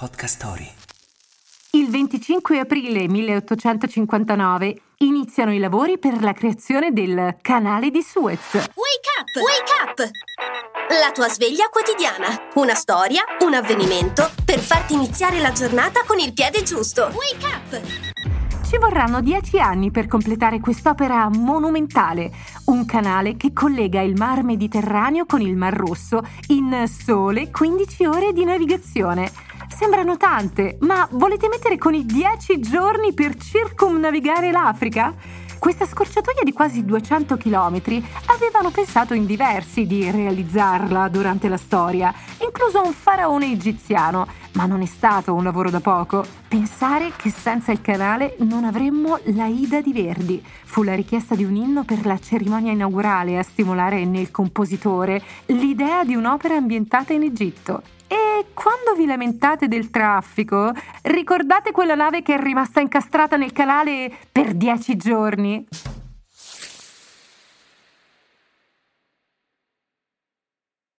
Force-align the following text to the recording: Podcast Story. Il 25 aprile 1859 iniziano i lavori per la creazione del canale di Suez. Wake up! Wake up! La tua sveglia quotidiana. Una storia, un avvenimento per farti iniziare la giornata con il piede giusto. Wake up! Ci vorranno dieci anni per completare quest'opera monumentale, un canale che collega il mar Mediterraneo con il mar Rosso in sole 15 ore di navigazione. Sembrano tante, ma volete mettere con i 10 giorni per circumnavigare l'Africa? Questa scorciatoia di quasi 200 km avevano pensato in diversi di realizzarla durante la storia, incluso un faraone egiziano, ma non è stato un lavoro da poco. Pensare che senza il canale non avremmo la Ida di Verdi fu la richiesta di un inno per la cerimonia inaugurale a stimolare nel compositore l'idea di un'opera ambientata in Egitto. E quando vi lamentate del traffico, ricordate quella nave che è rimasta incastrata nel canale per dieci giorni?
Podcast 0.00 0.36
Story. 0.36 0.66
Il 1.72 1.90
25 1.90 2.58
aprile 2.58 3.06
1859 3.06 4.80
iniziano 5.00 5.52
i 5.52 5.58
lavori 5.58 5.98
per 5.98 6.22
la 6.22 6.32
creazione 6.32 6.90
del 6.90 7.36
canale 7.42 7.90
di 7.90 8.00
Suez. 8.00 8.54
Wake 8.54 9.10
up! 9.18 9.36
Wake 9.36 9.72
up! 9.84 10.10
La 10.88 11.12
tua 11.12 11.28
sveglia 11.28 11.68
quotidiana. 11.68 12.48
Una 12.54 12.74
storia, 12.74 13.24
un 13.40 13.52
avvenimento 13.52 14.30
per 14.42 14.60
farti 14.60 14.94
iniziare 14.94 15.38
la 15.38 15.52
giornata 15.52 16.02
con 16.06 16.18
il 16.18 16.32
piede 16.32 16.62
giusto. 16.62 17.12
Wake 17.12 17.44
up! 17.44 17.80
Ci 18.66 18.78
vorranno 18.78 19.20
dieci 19.20 19.58
anni 19.58 19.90
per 19.90 20.06
completare 20.06 20.60
quest'opera 20.60 21.28
monumentale, 21.28 22.30
un 22.66 22.86
canale 22.86 23.36
che 23.36 23.52
collega 23.52 24.00
il 24.00 24.14
mar 24.16 24.44
Mediterraneo 24.44 25.26
con 25.26 25.42
il 25.42 25.56
mar 25.56 25.74
Rosso 25.74 26.22
in 26.46 26.84
sole 26.88 27.50
15 27.50 28.06
ore 28.06 28.32
di 28.32 28.44
navigazione. 28.44 29.49
Sembrano 29.80 30.18
tante, 30.18 30.76
ma 30.80 31.08
volete 31.12 31.48
mettere 31.48 31.78
con 31.78 31.94
i 31.94 32.04
10 32.04 32.60
giorni 32.60 33.14
per 33.14 33.34
circumnavigare 33.36 34.50
l'Africa? 34.50 35.14
Questa 35.58 35.86
scorciatoia 35.86 36.42
di 36.44 36.52
quasi 36.52 36.84
200 36.84 37.38
km 37.38 37.80
avevano 38.26 38.70
pensato 38.70 39.14
in 39.14 39.24
diversi 39.24 39.86
di 39.86 40.10
realizzarla 40.10 41.08
durante 41.08 41.48
la 41.48 41.56
storia, 41.56 42.12
incluso 42.44 42.82
un 42.84 42.92
faraone 42.92 43.50
egiziano, 43.50 44.26
ma 44.52 44.66
non 44.66 44.82
è 44.82 44.86
stato 44.86 45.32
un 45.32 45.44
lavoro 45.44 45.70
da 45.70 45.80
poco. 45.80 46.26
Pensare 46.46 47.12
che 47.16 47.30
senza 47.30 47.72
il 47.72 47.80
canale 47.80 48.36
non 48.40 48.64
avremmo 48.64 49.18
la 49.34 49.46
Ida 49.46 49.80
di 49.80 49.94
Verdi 49.94 50.44
fu 50.64 50.82
la 50.82 50.94
richiesta 50.94 51.34
di 51.34 51.44
un 51.44 51.56
inno 51.56 51.84
per 51.84 52.04
la 52.04 52.18
cerimonia 52.18 52.72
inaugurale 52.72 53.38
a 53.38 53.42
stimolare 53.42 54.04
nel 54.04 54.30
compositore 54.30 55.22
l'idea 55.46 56.04
di 56.04 56.14
un'opera 56.14 56.54
ambientata 56.54 57.14
in 57.14 57.22
Egitto. 57.22 57.80
E 58.06 58.19
quando 58.52 58.94
vi 58.96 59.06
lamentate 59.06 59.68
del 59.68 59.90
traffico, 59.90 60.72
ricordate 61.02 61.70
quella 61.72 61.94
nave 61.94 62.22
che 62.22 62.34
è 62.34 62.40
rimasta 62.40 62.80
incastrata 62.80 63.36
nel 63.36 63.52
canale 63.52 64.10
per 64.30 64.54
dieci 64.54 64.96
giorni? 64.96 65.66